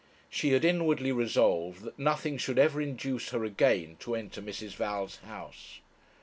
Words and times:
She 0.31 0.53
had 0.53 0.65
inwardly 0.65 1.11
resolved 1.11 1.83
that 1.83 1.99
nothing 1.99 2.39
should 2.39 2.57
ever 2.57 2.81
induce 2.81 3.29
her 3.29 3.45
again 3.45 3.97
to 3.99 4.15
enter 4.15 4.41
Mrs. 4.41 4.71
Val's 4.73 5.17
house. 5.17 5.79